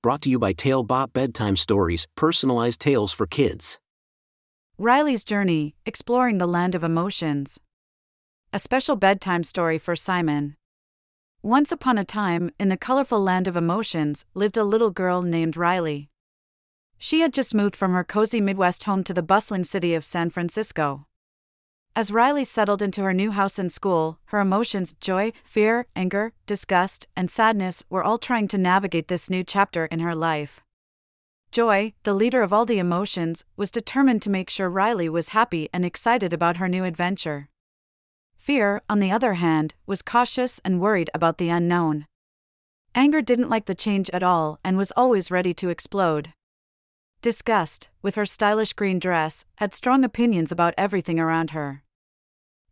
[0.00, 3.80] Brought to you by Talebot Bedtime Stories, personalized tales for kids.
[4.78, 7.58] Riley's Journey Exploring the Land of Emotions.
[8.52, 10.54] A special bedtime story for Simon.
[11.42, 15.56] Once upon a time, in the colorful land of emotions, lived a little girl named
[15.56, 16.10] Riley.
[16.96, 20.30] She had just moved from her cozy Midwest home to the bustling city of San
[20.30, 21.07] Francisco.
[21.98, 27.08] As Riley settled into her new house and school, her emotions joy, fear, anger, disgust,
[27.16, 30.60] and sadness were all trying to navigate this new chapter in her life.
[31.50, 35.68] Joy, the leader of all the emotions, was determined to make sure Riley was happy
[35.72, 37.48] and excited about her new adventure.
[38.36, 42.06] Fear, on the other hand, was cautious and worried about the unknown.
[42.94, 46.32] Anger didn't like the change at all and was always ready to explode.
[47.22, 51.82] Disgust, with her stylish green dress, had strong opinions about everything around her.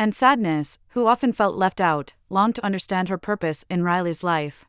[0.00, 4.64] And Sadness, who often felt left out, longed to understand her purpose in Riley's life.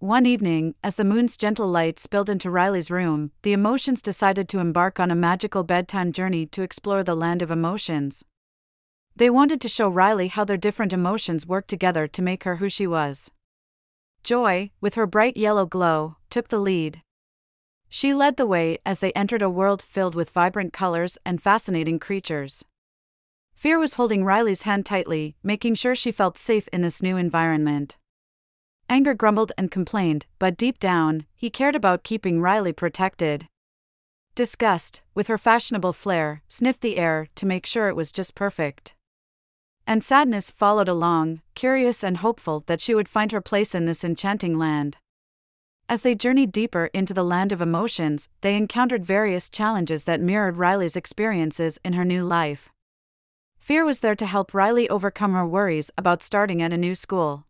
[0.00, 4.58] One evening, as the moon's gentle light spilled into Riley's room, the emotions decided to
[4.58, 8.22] embark on a magical bedtime journey to explore the land of emotions.
[9.16, 12.68] They wanted to show Riley how their different emotions worked together to make her who
[12.68, 13.30] she was.
[14.22, 17.00] Joy, with her bright yellow glow, took the lead.
[17.88, 21.98] She led the way as they entered a world filled with vibrant colors and fascinating
[21.98, 22.62] creatures.
[23.54, 27.96] Fear was holding Riley's hand tightly, making sure she felt safe in this new environment.
[28.88, 33.48] Anger grumbled and complained, but deep down, he cared about keeping Riley protected.
[34.34, 38.94] Disgust, with her fashionable flair, sniffed the air to make sure it was just perfect.
[39.86, 44.04] And sadness followed along, curious and hopeful that she would find her place in this
[44.04, 44.96] enchanting land.
[45.88, 50.56] As they journeyed deeper into the land of emotions, they encountered various challenges that mirrored
[50.56, 52.70] Riley's experiences in her new life.
[53.64, 57.46] Fear was there to help Riley overcome her worries about starting at a new school.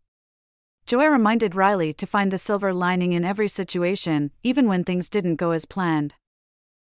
[0.85, 5.35] Joy reminded Riley to find the silver lining in every situation, even when things didn't
[5.35, 6.13] go as planned.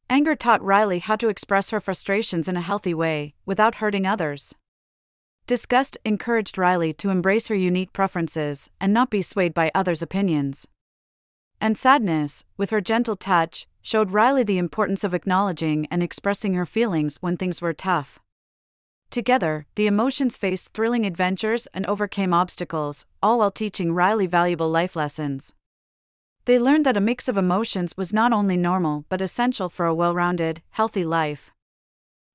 [0.09, 4.55] Anger taught Riley how to express her frustrations in a healthy way, without hurting others.
[5.49, 10.69] Disgust encouraged Riley to embrace her unique preferences and not be swayed by others' opinions.
[11.61, 16.65] And sadness, with her gentle touch, showed Riley the importance of acknowledging and expressing her
[16.65, 18.21] feelings when things were tough.
[19.11, 24.95] Together, the emotions faced thrilling adventures and overcame obstacles, all while teaching Riley valuable life
[24.95, 25.55] lessons.
[26.45, 29.95] They learned that a mix of emotions was not only normal but essential for a
[29.95, 31.51] well rounded, healthy life.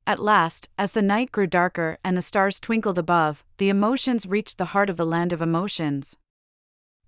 [0.06, 4.58] At last, as the night grew darker and the stars twinkled above, the emotions reached
[4.58, 6.18] the heart of the land of emotions.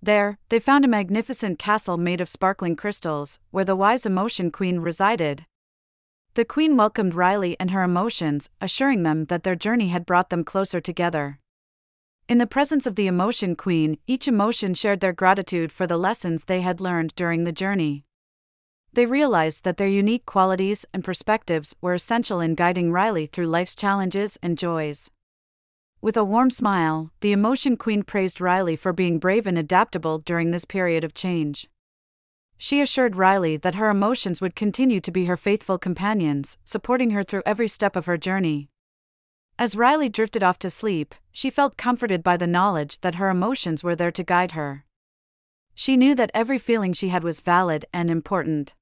[0.00, 4.80] There, they found a magnificent castle made of sparkling crystals, where the wise emotion queen
[4.80, 5.44] resided.
[6.36, 10.44] The Queen welcomed Riley and her emotions, assuring them that their journey had brought them
[10.44, 11.38] closer together.
[12.28, 16.44] In the presence of the Emotion Queen, each emotion shared their gratitude for the lessons
[16.44, 18.04] they had learned during the journey.
[18.92, 23.74] They realized that their unique qualities and perspectives were essential in guiding Riley through life's
[23.74, 25.10] challenges and joys.
[26.02, 30.50] With a warm smile, the Emotion Queen praised Riley for being brave and adaptable during
[30.50, 31.70] this period of change.
[32.58, 37.22] She assured Riley that her emotions would continue to be her faithful companions, supporting her
[37.22, 38.70] through every step of her journey.
[39.58, 43.82] As Riley drifted off to sleep, she felt comforted by the knowledge that her emotions
[43.84, 44.84] were there to guide her.
[45.74, 48.74] She knew that every feeling she had was valid and important.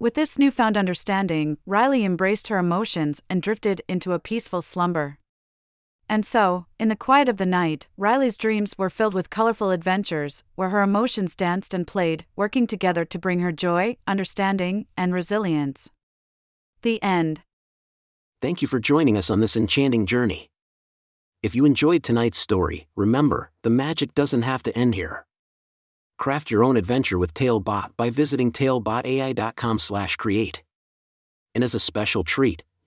[0.00, 5.19] With this newfound understanding, Riley embraced her emotions and drifted into a peaceful slumber.
[6.10, 10.42] And so, in the quiet of the night, Riley's dreams were filled with colorful adventures,
[10.56, 15.88] where her emotions danced and played, working together to bring her joy, understanding, and resilience.
[16.82, 17.42] The end.
[18.42, 20.48] Thank you for joining us on this enchanting journey.
[21.44, 25.24] If you enjoyed tonight's story, remember, the magic doesn't have to end here.
[26.18, 30.62] Craft your own adventure with Talebot by visiting talebotai.com/create.
[31.54, 32.64] And as a special treat,